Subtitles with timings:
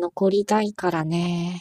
[0.00, 1.60] 残りたいからね。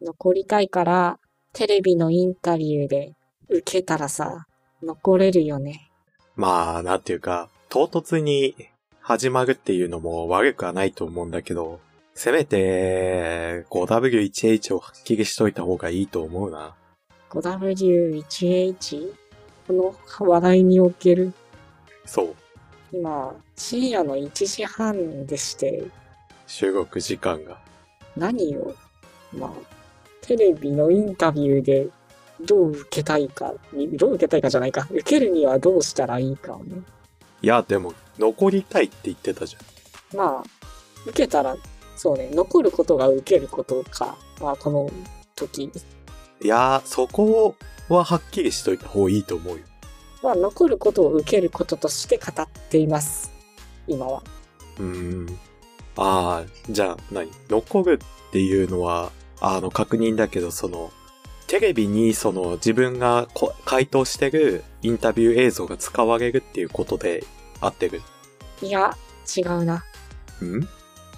[0.00, 1.20] 残りたいから、
[1.52, 3.14] テレビのインタビューで
[3.48, 4.46] 受けたらさ、
[4.82, 5.92] 残れるよね。
[6.34, 8.56] まあ、なんていうか、唐突に
[9.00, 11.78] 始まるっていうのも悪くはないと思うんだけど、
[12.14, 16.74] せめて 5W1H をはっきりしといた方がいいと思うな。
[17.30, 19.14] 5W1H?
[19.68, 19.94] この
[20.28, 21.32] 話題における、
[22.04, 22.34] そう。
[22.92, 25.84] 今、深夜の1時半でして、
[26.52, 27.58] 収録時間が。
[28.14, 28.74] 何を、
[29.32, 29.50] まあ、
[30.20, 31.88] テレビのインタビューで
[32.42, 33.54] どう受けたいか、
[33.94, 36.82] どう受けたいかじゃないか、受けるにはどうしたらいいかをね。
[37.40, 40.18] いや、でも、残りたいって言ってたじゃん。
[40.18, 40.44] まあ、
[41.06, 41.56] 受けたら、
[41.96, 44.90] そうね、残ることが受けることか、まあ、この
[45.34, 45.72] 時。
[46.42, 47.54] いやー、そこ
[47.88, 49.64] ははっきりしといた方がいいと思うよ。
[50.22, 53.32] まあ、残ることを受けることとして語っています。
[53.88, 54.22] 今は。
[54.78, 55.38] うーん。
[55.96, 57.30] ああ、じゃあ何？
[57.48, 60.90] 残るっていうのは、あの、確認だけど、その、
[61.48, 67.24] テレビにその自分がこ回答してるインタビュー映像が使われるっていうことで
[67.60, 68.00] 合ってる？
[68.62, 68.96] いや、
[69.36, 69.84] 違うな。
[70.42, 70.68] ん？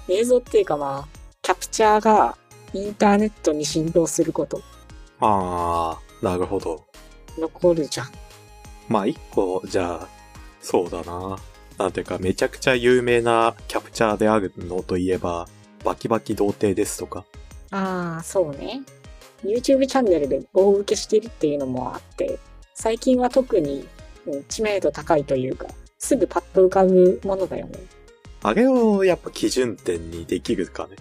[0.09, 2.37] 映像っていうかまあ、キャプチャーが
[2.73, 4.61] インターネットに振動すること、
[5.21, 6.85] ああ、なるほど。
[7.39, 8.09] 残るじゃん。
[8.89, 10.09] まあ一個、じゃあ、
[10.61, 11.39] そうだな。
[11.79, 15.49] なんていうか、めちゃくちゃ有名なキャプチャーであるのといえば、
[15.85, 17.25] バキバキ童貞ですとか。
[17.71, 18.83] ああ、そうね。
[19.43, 22.39] YouTube チャンネルで大受けしてるっていうのもあって、
[22.75, 23.87] 最近は特に
[24.27, 25.67] うん知名度高いというか、
[25.99, 27.79] すぐパッと浮かぶものだよね。
[28.43, 30.97] あれをやっぱ基準点にできるかね。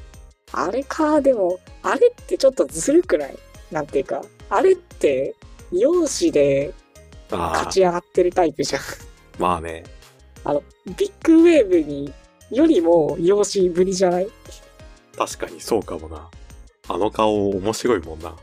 [0.51, 3.37] あれか、でも、あれってちょっとずるくない？
[3.71, 5.35] なんていうか、あれって、
[5.71, 6.73] 容姿で
[7.29, 8.81] 勝ち上がってるタイプじゃん。
[9.39, 9.83] まあね。
[10.45, 10.63] あの、
[10.97, 12.13] ビッグウェーブに、
[12.51, 14.27] よりも容姿ぶりじゃない？
[15.17, 16.29] 確かにそうかもな。
[16.89, 18.29] あの顔面白いもんな。
[18.29, 18.35] だ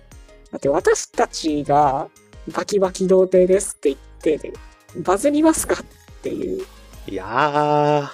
[0.56, 2.08] って私たちが
[2.52, 4.52] バキバキ童貞ですって言って、
[5.00, 5.84] バズりますかっ
[6.22, 6.64] ていう。
[7.06, 8.10] いや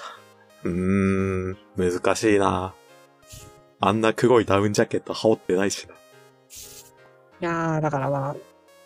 [0.64, 0.70] ー、うー
[1.52, 2.74] ん、難しいな。
[3.78, 5.94] あんな黒いダウンジャケット羽織ってないしな。
[5.94, 5.96] い
[7.40, 8.36] やー、だからまあ、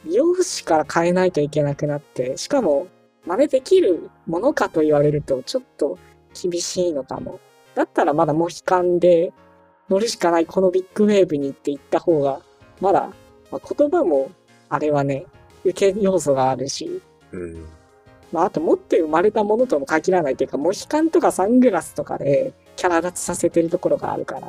[0.09, 2.89] 容姿から変えないといけなくなって、しかも、
[3.27, 5.99] 真似できるものかと言われると、ちょっと
[6.41, 7.41] 厳しいのかも。
[7.75, 9.33] だったらまだモヒカンで
[9.89, 12.41] 乗るしかないこのビッグウェーブにって言った方が、
[12.81, 13.11] まだ、
[13.51, 14.31] まあ、言葉も、
[14.69, 15.27] あれはね、
[15.65, 17.67] 受け要素があるし、うん。
[18.33, 24.49] まあ、あと持って生まれたものとも限らないというか、モヒカンとかサングラスとかでキャラ立ちさせてるところがあるから。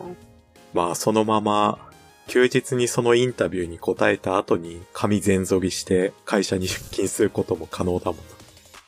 [0.73, 1.89] まあそのまま、
[2.27, 8.40] 休日にそのインタビューに答えた後に髪全剃りして会社に出勤することも可能だもんな。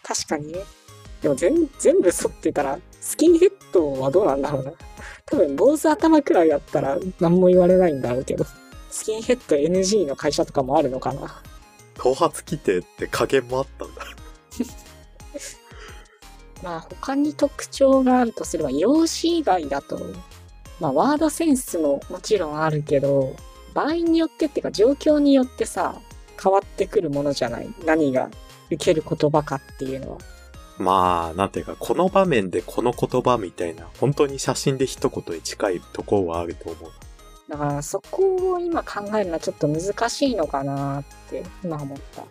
[0.03, 0.59] 確かにね。
[1.21, 4.73] でも全全部剃ってたら、スキンヘッドはどうなんだろうな。
[5.25, 8.45] 多分、坊主頭くらいだったら何も言われないんだろうけど、
[8.91, 11.41] スキンヘッド NG の会社とかもあるのかな。
[11.95, 14.03] 頭髪規定って加減もあったんだ。
[16.61, 19.99] まあ、他に特徴があるとすれば、容姿以外だと、
[20.79, 23.35] まあ、ワードセンスももちろんあるけど、
[23.73, 25.95] 場合によってっていうか、状況によってさ、
[26.41, 27.73] 変わってくるものじゃない。
[27.85, 28.29] 何が
[28.71, 30.17] 受ける言葉かっていうのは。
[30.79, 36.91] まあ、なんていうか、この場面でこの言葉みたいな、本当に写真で一言に近いところはあると思う。
[37.47, 42.21] だからそこを今考えるのはちょっと難しいのかなって今思った。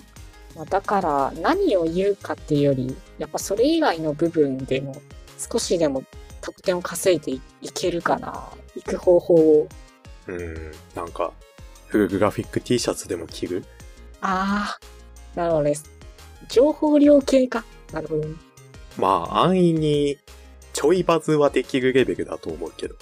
[0.57, 5.01] まあだから何を言うかっていうより、やっぱそれ以外の部分でも
[5.39, 6.03] 少しでも
[6.41, 8.49] 得点を稼いでいいけるかな。
[8.75, 9.69] 行く方法を。
[10.27, 11.33] うん、なんか、
[11.87, 13.65] フルグラフィック T シャツでも着る？
[14.21, 14.77] あ
[15.35, 15.75] あ、なるほどね。
[16.49, 17.65] 情報量系か。
[17.93, 18.35] なるほどね。
[18.99, 20.19] まあ、安易に、
[20.73, 22.95] ちょいバズはできるレベルだと思うけど。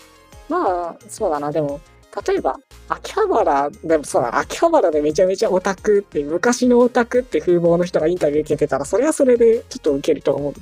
[0.48, 1.52] まあ、そうだな。
[1.52, 1.80] でも、
[2.26, 2.58] 例えば、
[2.88, 10.54] 秋葉原、でもそうだ、秋葉原でめちゃめちゃオタクって、昔のオタクって風貌の人がインタビュー受けてたら、それはそれでちょっと受けると思う。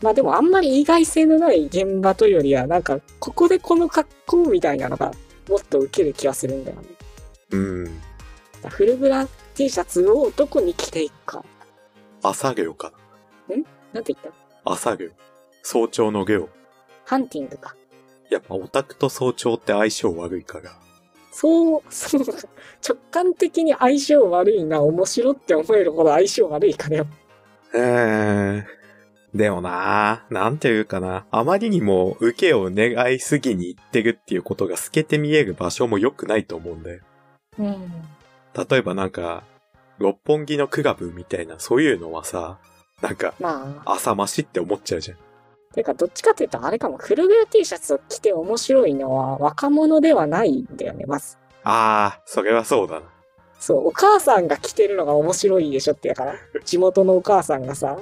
[0.00, 5.12] まあでもあんまり意外性のない現場というよりは、なんか、ここでこの格好みたいなのが、
[5.48, 6.88] もっと受ける気がするんだよね。
[7.50, 8.00] うん。
[8.68, 11.44] フルブラ T シャツをどこに着ていくか。
[12.24, 12.92] 朝行か
[13.48, 13.56] な。
[13.92, 14.24] なんて言っ
[14.64, 14.72] た？
[14.72, 15.12] 朝行。
[15.62, 16.48] 早朝の行。
[17.04, 17.76] ハンティングか。
[18.30, 20.72] やっぱオタクと早朝って相性悪いから。
[21.30, 22.22] そう、そう、
[22.86, 27.02] 直感的に相性悪いな、面白って思えるほど相性悪いかね。
[27.74, 28.64] えー。
[29.36, 31.26] でもななんていうかな。
[31.32, 37.00] あまりにも受けを願いすぎに行ってるっていうことが透けて見える場所も良くないと思うんだよ。
[37.58, 37.92] うん。
[38.68, 39.42] 例えばなんか、
[39.98, 42.58] 六本木のクラブみたいな、そういうのはさ、
[43.00, 45.18] なんか、まあ、朝ましって思っちゃうじゃん。
[45.74, 51.36] てか、どっちかっていうと、あれかも、古着屋 T シャツを着て面白いのは若者ではないんだよね、まず。
[51.64, 53.06] ああ、それはそうだな。
[53.58, 56.34] そう、お母さんが着てるのが面白いでしょってやから。
[56.64, 57.98] 地元のお母さんがさ、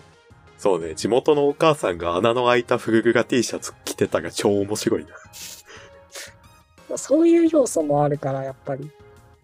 [0.62, 5.10] そうね、地元のお母さんが穴の開いた古着が T シャツ着てたが超面白いな。
[6.96, 8.88] そういう要素もあるから、やっぱり。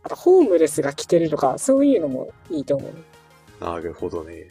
[0.08, 3.64] あと、ホームレスが着てるとか、そういうのもいいと思う。
[3.64, 4.48] なるほどね。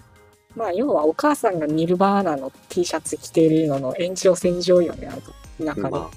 [0.56, 5.32] まあ、要はお母さんがニルバーナの T シャツ着てるのの延長線上よね、あと。
[5.64, 5.82] 田舎で。
[5.90, 6.10] まあ、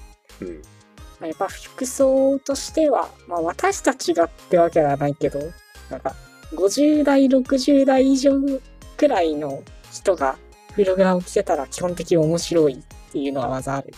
[0.43, 0.63] うん。
[1.21, 5.39] まあやっぱ服装としては、まあ私たちがってわけではないけど、
[5.91, 6.15] なんか
[6.55, 8.33] 50代、60代以上
[8.97, 9.63] くらいの
[9.93, 10.37] 人が
[10.75, 13.93] フログラを着てたら基本的に面白いっていうのはまずある。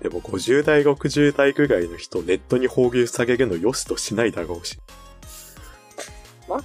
[0.00, 4.78] でも50代、60代ぐらいの人ネットに放流されるの良しとしないだろうし。
[6.48, 6.60] まあ、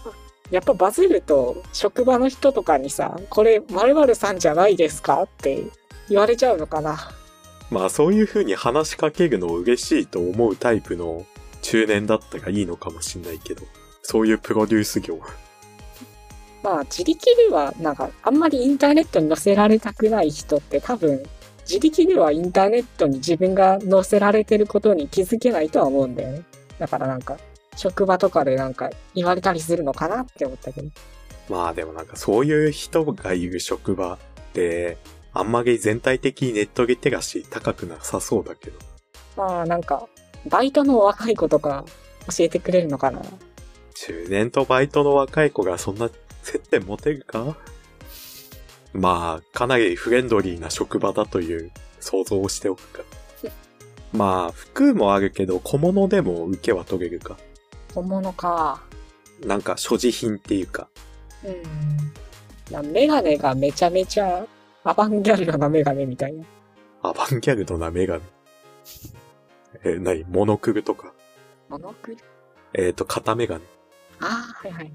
[0.51, 5.65] やっぱバズると職場の人とかにさ、これ〇〇さんじゃないですかって
[6.09, 7.11] 言われちゃうのかな。
[7.71, 11.25] まあそういう風に話しかけるのを嬉しいと思うタイプの
[11.61, 13.63] 中年だったらいいのかもしんないけど、
[14.03, 15.19] そういうプロデュース業。
[16.63, 21.23] まあ自力ではなんかあんまりインターネットに載せられたくない人って多分
[21.67, 26.43] 自力ではインターネットに自分が載せられてることに気づけないとは思うんだよね。
[26.79, 27.37] だからなんか
[27.75, 30.89] 職場とかでなんか言われたりするのかなって思ったけど。
[31.49, 34.17] まあでもなんかそういう人がいる職場っ
[34.53, 34.97] て、
[35.33, 38.79] あんまり全体的にネットリテラシー高くなさそうだけど。
[39.35, 40.07] まあなんか
[40.47, 41.83] バイトの若い子とか
[42.35, 43.21] 教えてくれるのかな。
[43.95, 46.09] 中年とバイトの若い子がそんな
[46.43, 47.57] 接点持てるか？
[48.95, 53.03] まあ、かなりフレンドリーな職場だという想像をしておくか。
[54.13, 57.37] まあ、服もあるけど小物でも受けは取れるか。
[57.93, 58.81] 本物か。
[59.45, 60.87] なんか所持品っていうか。
[61.43, 62.91] うん。
[62.91, 64.45] メガネがめちゃめちゃ
[64.83, 66.45] アバンギャルドなメガネみたいな。
[67.03, 68.23] アバンギャルドなメガネ？
[69.83, 71.11] え、なにモノクルとか？
[71.69, 72.17] モノクル
[72.73, 73.65] えっ、と、肩メガネ。
[74.21, 74.91] ああ、はいはい。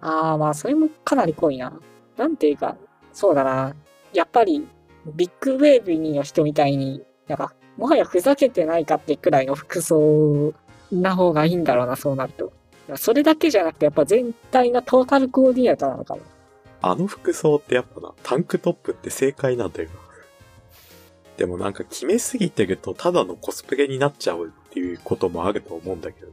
[0.00, 1.78] ああ、まあ、それもかなり濃いな。
[2.16, 2.76] なんていうか、
[3.14, 3.74] そうだな。
[4.12, 4.66] やっぱり、
[5.06, 10.52] ビッグウェーブの人みたいに、なんか、もはやふざけてないかってくらいの服装
[10.92, 12.52] な方がいいんだろうな、そうなると。
[12.96, 16.22] それだけじゃなくて、やっぱ全体がトータルコーディネートなのかな。
[16.82, 20.04] あの服装ってやっぱな、タンクトップって正解なんだよな。
[21.36, 26.32] でもなんか決めすぎてるとただのコスプレになっちゃうっていうこともあると思うんだけどね。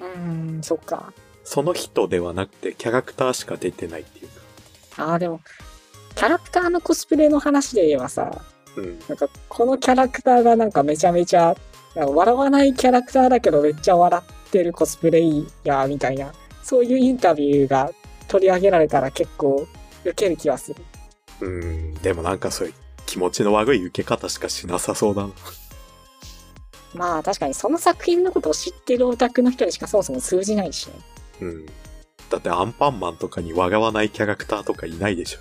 [0.00, 1.12] うーん、そっか。
[1.44, 5.04] その人ではなくてキャラクターしか出てないっていうか。
[5.04, 5.40] ああ、でも、
[6.14, 8.42] キャラクターのコスプレの話で言えばさ、
[8.76, 8.98] うん。
[9.08, 11.54] なんか、このキャラクターがなんかめちゃめちゃ、
[11.94, 16.32] 笑わないキャラクターだけどめっちゃ笑ってるコスプレイヤーみたいな、
[16.62, 17.90] そういうインタビューが
[18.26, 19.66] 取り上げられたら結構
[20.04, 20.82] 受ける気はする。
[21.40, 21.94] うん。
[21.94, 22.74] でもなんかそういう
[23.06, 25.30] 気持ちの悪い受け方しかしなさそうだな。
[26.94, 30.94] まあ確かにその作品のことを知ってるオタクの人にしかそもそも通じないしね。
[31.42, 31.66] うん。
[32.30, 35.38] だってアンパンマンとかに笑わないキャラクターとかいないでしょ。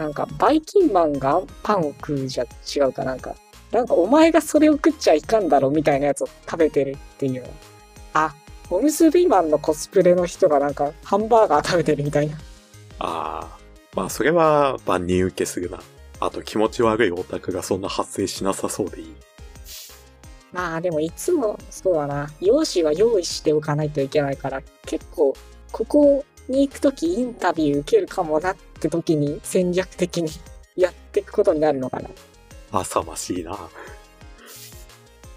[0.00, 2.44] なんか、バイキンマンがパンを食うじゃ
[2.74, 3.34] 違うかなんか、
[3.70, 7.48] なんかお前がそれを食っちゃいかんだろみたいなやつを食べてるっていうの。
[8.14, 8.34] あ、
[8.70, 12.36] おむすびマンのコスプレの人がなんかハンバーガー食べてるみたいな。
[12.98, 13.60] ああ。
[13.94, 15.80] まあそれは万人受けするな。
[16.20, 19.14] あと気持ち悪いオタクがそんな発生しなさそうでいい。
[20.52, 22.30] まあでもいつもそうだな。
[22.40, 25.34] 用紙は用意しておかないといけないから、結構、
[25.72, 30.30] ここに行くときインタビュー受けるかもなって時に戦略的に
[30.76, 32.10] やっていくことになるのかな。
[32.72, 33.58] 浅ましいな。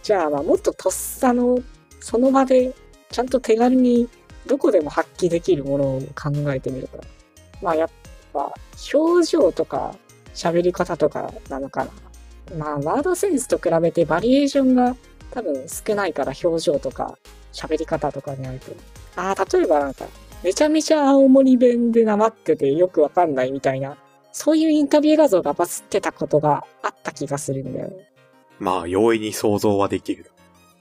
[0.01, 1.59] じゃあまあもっととっさの、
[1.99, 2.73] その場で
[3.09, 4.09] ちゃんと手軽に
[4.47, 6.97] どこでも発揮できるものを考えてみるか。
[7.61, 7.89] まあやっ
[8.33, 8.53] ぱ
[8.93, 9.95] 表情とか
[10.33, 11.91] 喋り方とかなのかな。
[12.57, 14.95] まあワードセンスと比べてバリエーションが
[15.31, 17.17] 多分少ないから表情とか
[17.53, 18.73] 喋り方とかになると。
[19.15, 20.05] ああ、例えばなんか
[20.43, 23.97] めちゃめちゃ青森弁でなまっててよくわかんないみたいな、
[24.31, 28.11] そういうインタビュー画像がバズってたことがあった気がするんだよね。
[28.59, 30.31] まあ容易に想像はできる。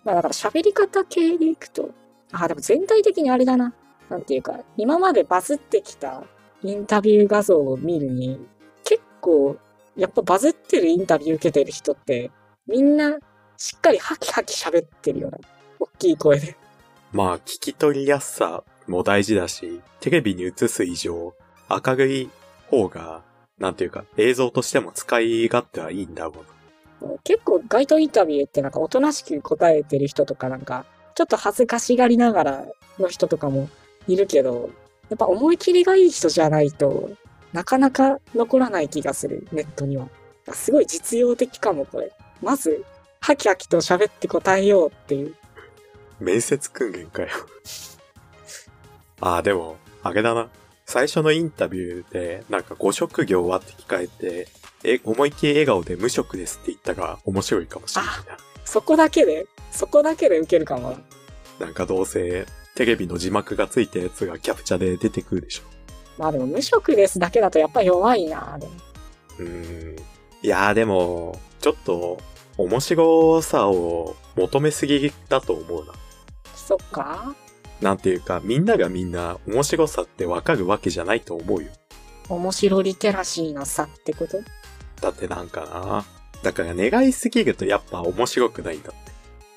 [0.05, 1.91] まあだから喋り方系でいくと、
[2.33, 3.73] あ、でも全体的にあれだな。
[4.09, 6.25] なんていうか、今までバズってきた
[6.65, 8.41] インタビュー画像を見るに、
[8.85, 9.57] 結構、
[9.97, 12.31] やっぱバズってるインタビュー受けてる人って、
[12.67, 13.19] みんな
[13.57, 15.39] しっかりハキハキ喋ってるような。
[15.79, 16.57] 大きい声で。
[17.13, 21.35] まあ聞き取りやすさも大事だし、テレビに映す以上、
[21.69, 22.31] 明るい
[22.69, 23.23] 方が、
[23.59, 26.45] なんていうか、映像としても使い勝手はいいんだろ
[27.01, 27.15] うな。
[27.25, 30.85] 結構街頭インタビューってなんかおとなしく答えてる人とかなんか、
[31.15, 32.65] ちょっと恥ずかしがりながら
[32.99, 33.69] の人とかも
[34.07, 34.71] いるけど、
[35.09, 37.11] やっぱ思い切りがいい人じゃないと
[37.53, 40.09] なかなか残らない気がする、ネットには。
[40.53, 42.13] すごい実用的かも、これ。
[42.41, 42.85] まず、
[43.21, 45.35] ハキハキと喋って答えようっていう。
[46.19, 47.29] 面接訓練かよ。
[49.23, 50.49] ああ、でも、あれだな。
[50.85, 54.49] 最初のインタビューで、なんかご職業はって聞かれて、
[54.83, 58.37] え、思いっきり笑顔で無職ですって言ったが面白いかもしれないな。
[58.65, 60.97] そこだけで、そこだけで受けるかも。
[61.61, 65.63] なんかどうせ、テレビの字幕がついたやつがキャプチャで出てくるでしょ。
[66.19, 68.73] まあでも無職ですだけだとやっぱ弱いなでも
[69.39, 69.97] うーん。
[70.43, 72.19] いやーでも、ちょっと、
[72.59, 75.93] 面白さを求めすぎだと思うな。
[76.57, 77.37] そっか
[77.83, 81.71] なんていうか、みんながみんな面白さってわかるわけじゃないと思うよ。
[82.29, 84.39] 面白リテラシーの差ってこと？
[85.01, 86.05] だってなんかな。
[86.43, 88.93] だから願いすぎるとやっぱ面白くないんだっ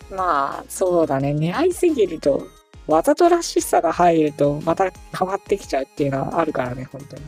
[0.10, 0.16] て。
[0.16, 1.34] まあ、そうだね。
[1.34, 2.48] 狙いすぎると、
[2.88, 7.24] わざとらしさが入ると、また変わってきちゃうっていうのはあるからね、本当に。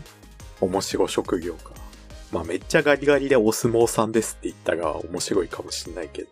[0.62, 1.72] 面白職業か。
[2.32, 6.30] まあめっちゃガリガリでお相撲さんですって言ったが面白いかもしんないけど。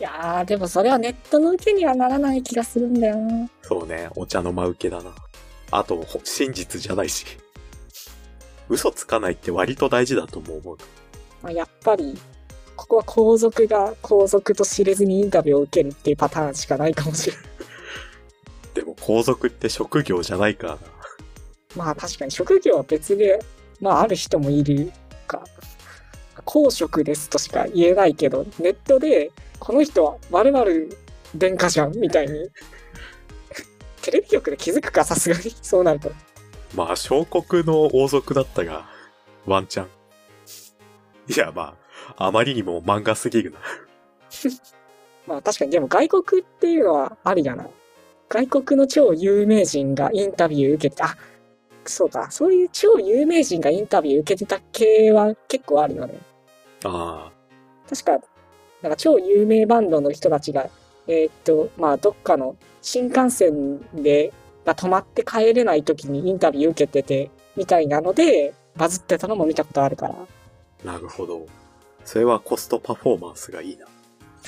[0.00, 3.48] いやー、でもそれはネットの受けにはならない気がするんだよな。
[3.62, 5.12] そうね、お茶の間受けだな。
[5.70, 7.26] あと、ほ真実じゃないし。
[8.68, 10.84] 嘘つかないって割と大事だとも思うな。
[11.42, 12.16] まあ、やっぱり、
[12.76, 17.44] ここは皇族が皇族と知れずにインタビューを受けるっていうパターンしかないかもしれない。
[18.74, 20.78] でも皇族って職業じゃないからな。
[21.74, 23.40] まあ確かに職業は別で、
[23.80, 24.92] まあある人もいる
[25.26, 25.42] か。
[26.44, 30.88] 公職ですとしか言えないけど、ネットで、この人は〇〇
[31.34, 32.48] 殿下じゃんみたいに。
[34.02, 35.50] テレビ局で気づくか、さすがに。
[35.62, 36.10] そうなると。
[36.74, 38.86] まあ、小国の王族だったが、
[39.46, 39.88] ワンチャン。
[41.28, 41.76] いや、ま
[42.16, 43.58] あ、あまりにも漫画すぎるな。
[45.26, 47.68] まあ確かに、でも外国っていうのはありだな。
[48.28, 51.16] 外国の超有名人がインタビュー受けて、あ、
[51.84, 56.18] そうだ、そういう超有名人がインタビュー受けてた系は結構あるよね。
[56.84, 57.30] あ
[57.88, 58.20] 確か、
[58.82, 60.68] なんか超有名バンドの人たちが、
[61.06, 64.32] えーっと、まあどっかの新幹線で、
[64.64, 70.14] が止まって帰れない時にインタビュー受けてて、みたいなので、バズってたのも見たことあるから。
[70.14, 71.46] あ、なるほど。
[72.04, 73.86] それはコストパフォーマンスがいいな。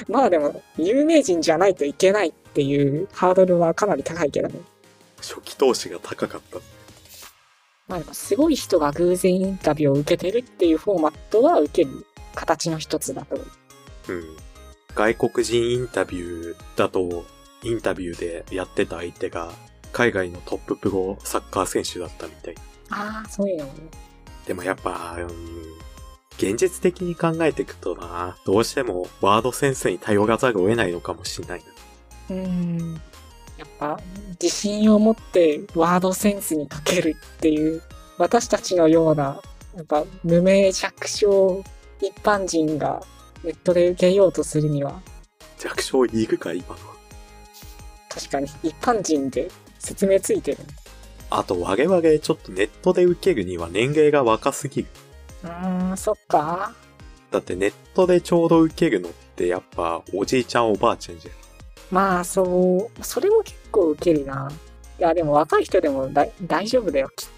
[0.08, 4.60] まあでも、有名人じゃないといけないっていうハードルはかなり高いけどね。
[5.18, 6.58] 初期投資が高かった。
[7.88, 13.59] まあでも、すごい人が偶然インタビューを受けてるっていうフォーマットは受ける形の一つだと思う。
[14.12, 14.36] うん。
[14.94, 17.24] 外国人インタビューだと、
[17.62, 19.52] インタビューでやってた相手が、
[19.92, 22.54] 海外のトッププロサッカー選手だったみたい。
[22.90, 23.80] ああ、そういうのもね。
[24.46, 25.26] でもやっぱ、うん、
[26.38, 31.62] 現実的に考えていくとな、どうしてもワードセンスに頼らざるを得ないのかもしれない
[32.28, 32.36] な。
[32.36, 33.00] うーん。
[33.58, 34.00] やっぱ、
[34.42, 37.82] 自信を持ってワードセンスにかけるっていう、
[38.18, 39.40] 私たちのような、
[39.76, 41.62] やっぱ無名弱小
[42.00, 43.02] 一般人が
[43.44, 45.00] ネットで受けようとするには、
[45.58, 46.76] 弱小いるか、今の。
[48.08, 50.58] 確かに一般人で説明ついてる。
[51.30, 54.88] あと、我々ちょっとネットで受けるには年齢が若すぎる。
[55.44, 56.74] うーん、そっか。
[57.30, 61.34] だってネットでちょうど受けるのってやっぱおじいちゃんおばあちゃんじゃん。
[61.90, 64.50] まあ、そう、それも結構受けるな。
[64.98, 67.32] いや、でも若い人でもだ大丈夫だよ、きっと。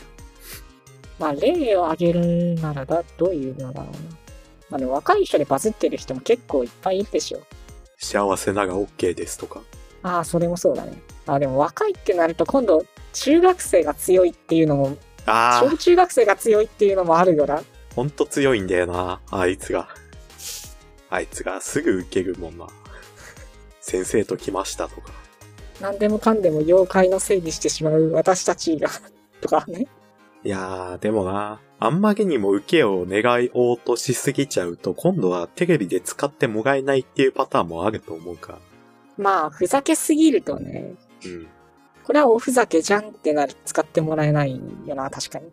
[1.18, 4.21] まあ、例を挙げるならだ、どういうのだろうな。
[4.72, 7.42] まあ、でも若い人でバズってる人も結構いっぱいいるでしょ。
[7.98, 9.60] 幸せなが OK ですとか。
[10.02, 10.94] ああ、それもそうだね。
[11.26, 17.62] あでも若いってなると今度、中学生が強いっていうのも、あ小中学生が強いっていうのもあるよな。
[17.94, 19.88] ほんと強いんだよな、あいつが。
[21.10, 22.66] あいつがすぐ受けるもんな。
[23.82, 25.12] 先生と来ましたとか。
[25.82, 28.88] 何でもかんでも妖怪のせいにしてしまう私たちが、
[29.42, 29.86] とかね。
[30.42, 38.60] いやー、でもな、あんまりにも受けを願いおうとしすぎちゃうと、今度はテレビで使ってもらえないっていうパターンもあると思うか
[39.18, 41.30] まあ、ふざけすぎるとね、ら。
[41.30, 41.48] うん。
[42.04, 45.50] これはおふざけじゃんってなる、使ってもらえないよな、確かに。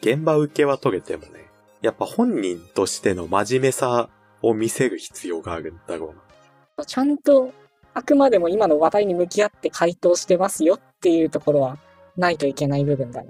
[0.00, 1.44] 現場受けは取れてもね、
[1.82, 4.08] やっぱ本人としての真面目さ
[4.40, 6.86] を見せる必要があるんだろうな。
[6.86, 7.52] ちゃんと、
[7.92, 11.76] あくまでも今の話題に向き合って回答してますよっていうところは、
[12.16, 13.28] ないといけない部分だね。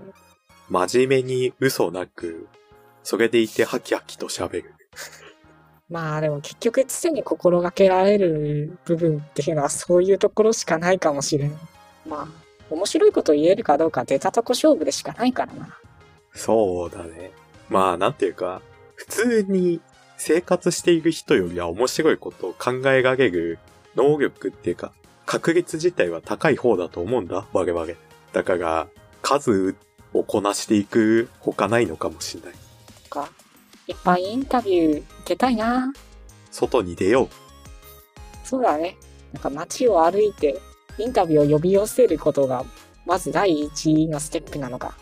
[0.69, 2.49] 真面目に嘘なく、
[3.03, 4.75] それでいてハキハキと喋る。
[5.89, 11.59] まあでも結局常に心がけられる部分っていうのはそういうところしかないかもしれない。
[12.09, 12.29] まあ、
[12.71, 15.79] 面白いこと言えるかどうか出たとこ勝負でしかないからな。
[16.35, 17.31] そうだね。
[17.69, 18.63] まあ、なんていうか、
[18.95, 19.81] 普通に
[20.17, 23.59] 生活している人よりは面白いことを考えられる
[23.95, 24.93] 能力っていうか、
[25.25, 27.87] 確率自体は高い方だと思うんだ、我々。
[28.33, 28.89] だから、
[29.23, 29.75] 数
[30.19, 32.55] をこなしていくほかないのかもしれない。
[33.09, 33.31] か。
[33.87, 35.93] いっぱいインタビュー受けたいな。
[36.51, 37.29] 外に出よう。
[38.45, 38.97] そうだね。
[39.33, 40.61] なんか街を歩いて
[40.99, 42.65] インタビューを呼び寄せることが、
[43.05, 44.97] まず第一のステップなのか。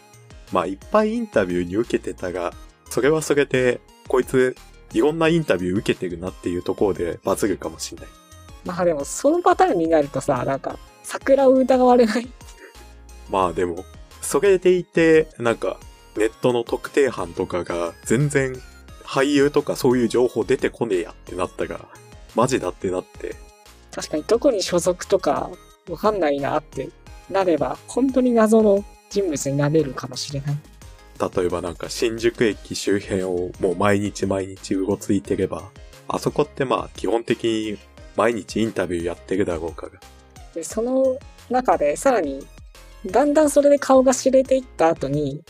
[0.52, 2.52] まあいっぱいインタビューに受けてたが、
[2.90, 4.56] それはそれで、こいつ、
[4.92, 8.10] いろんなインタビュー受けてるなっていうところでバズるかもしれない。
[8.64, 12.28] まあでも、そのパターンになるとさ、なんか、桜を疑われない？
[13.30, 13.84] まあでも、
[14.24, 15.78] それでいて、なんか、
[16.16, 18.54] ネットの特定班とかが全然
[19.02, 21.88] 俳優とかそういう情報出てこねえやってなったが、
[22.34, 23.36] マジだってなって、
[23.94, 25.50] 確かにどこに所属とか
[25.88, 26.88] わかんないなって
[27.30, 30.56] なれば、本当に謎の人物になれるかもしれない。
[31.36, 35.70] 例えばなんか新宿駅周辺をもう毎日毎日うろついてれば、
[36.08, 37.78] あそこってまあ基本的に
[38.16, 39.92] 毎日インタビューやってるだろうから。
[40.54, 41.18] で、その
[41.50, 42.46] 中でさらに、
[43.06, 45.42] だんだんそれで顔が知れていった後に、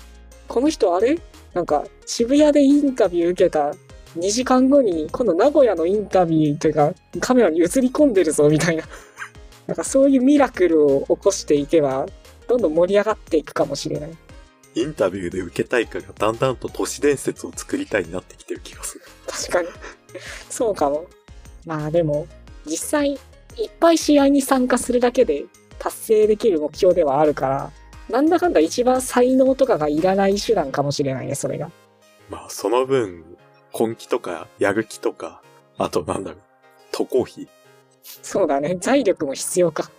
[0.48, 1.18] この人あれ？
[1.52, 3.72] なんか渋谷でインタビュー受けた
[4.18, 8.84] 2時間後に今度名古屋のインタビューというかカメラに映り込んでるぞみたいな。
[9.66, 12.06] なんかそういうミラクルを起こしていけば、
[12.48, 14.10] どんどん盛り上がっていくかもしれない。
[14.74, 19.04] インタビューで受けたいからだんだんと都市伝説を作りたいになってきてる気がする。
[19.26, 19.68] 確かに。
[20.50, 21.06] そうかも。
[21.64, 22.26] まあでも、
[22.66, 25.44] 実際、いっぱい試合に参加するだけで
[25.78, 27.70] 達成できる目標ではあるから、
[28.08, 31.70] なんだかんだ一番才能とかがいらない手段かもしれないね、それが。
[32.30, 33.24] まあその分、
[33.78, 35.42] 根気とかやる気とか、
[35.78, 36.40] あとなんだろう、
[36.92, 37.48] 渡航費。
[38.02, 39.90] そうだね、財力も必要か。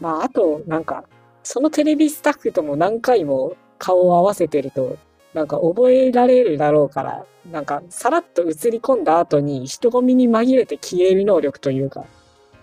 [0.00, 1.04] まああと、なんか、
[1.42, 4.96] そのテレビスタッフとも何回も顔を合わせてると、
[5.34, 12.04] なんか覚えられるだろうから、なんかさらっと映り込んだ後に人混みに紛れて消える能力というか、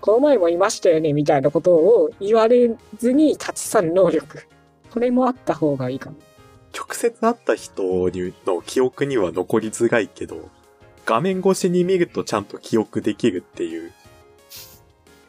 [0.05, 2.69] この前もいましたよねみたいなことを言われ
[2.99, 4.45] ずに立ち去る能力。
[4.91, 6.17] これもあった方がいいかも。
[6.77, 10.51] 直接会った人にの記憶には残りづらいけど、
[11.07, 13.91] 画面越しに見るとちゃんと記憶できるっていう。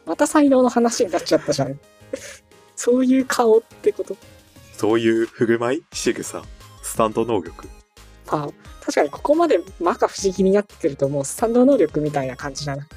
[0.05, 1.79] また才能の話になっちゃったじゃん。
[2.77, 4.15] そういう顔ってこと？
[4.77, 5.83] そういう振る舞い？
[5.91, 6.43] 仕草
[6.83, 7.67] スタンド能力
[8.27, 8.47] あ
[8.81, 12.87] 確かにここまで摩訶不思議になってくるともうスタンド能力みたいな感じだな。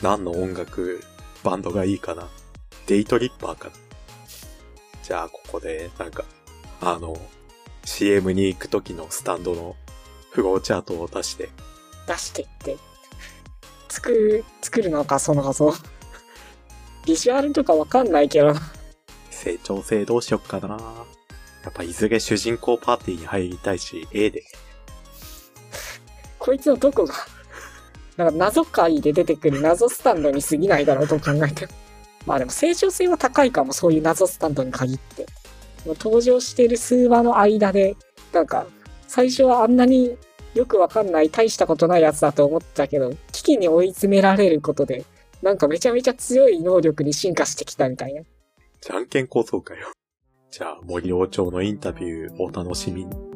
[0.00, 1.02] 何の音楽、
[1.44, 2.26] バンドがいいかな
[2.86, 3.74] デイトリッパーかな
[5.02, 6.24] じゃあ、ここで、なんか、
[6.80, 7.14] あの、
[7.84, 9.76] CM に行く時のスタンドの
[10.30, 11.50] フローチャートを出して、
[12.08, 12.78] 出していって。
[13.90, 15.72] 作る、作るのか、その画像。
[17.06, 18.54] ビジュアルとかわかんないけど。
[19.30, 20.78] 成長性どうしよっかな
[21.62, 24.42] やっぱいずれ主人公パーティーに入りたいし、A で。
[26.38, 27.14] こいつのどこが、
[28.16, 31.68] なんか謎界で出てくる謎スタンドに過ぎないだろうと考えて。
[32.26, 35.26] まあでも成長性は高いかも、そういう謎スタンドに限って。
[35.86, 37.96] 登場してる数話の間で、
[38.32, 38.66] なんか、
[39.06, 40.16] 最初はあんなに
[40.54, 45.04] よくわかんない大したことないやつだと思ったけど、危機に追い詰められることで、
[45.42, 48.22] なんかめちゃめちゃ強い能力に進化してきたみたいな。
[48.80, 49.88] じゃんけん構造かよ。
[50.50, 53.33] じゃあ、森王朝のインタビューお楽しみに。